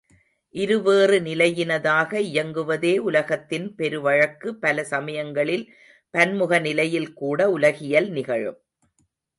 [0.55, 5.65] இருவேறு நிலையினதாக இயங்குவதே உலகத்தின் பெருவழக்கு பல சமயங்களில்
[6.13, 8.59] பன்முக நிலையில் கூட உலகியல் நிகழும்.